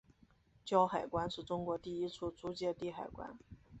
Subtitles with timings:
[0.65, 3.37] 胶海关是中国第一处租借地海关。